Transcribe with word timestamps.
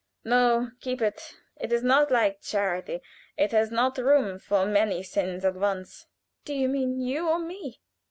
No, 0.23 0.71
keep 0.79 0.99
it! 0.99 1.35
It 1.57 1.71
is 1.71 1.83
not 1.83 2.09
like 2.09 2.41
charity 2.41 3.03
it 3.37 3.51
has 3.51 3.69
not 3.69 3.99
room 3.99 4.39
for 4.39 4.65
many 4.65 5.03
sins 5.03 5.45
at 5.45 5.53
once." 5.53 6.07
"Do 6.43 6.55
you 6.55 6.67
mean 6.69 6.99
you 6.99 7.29
or 7.29 7.37
me?" 7.37 7.81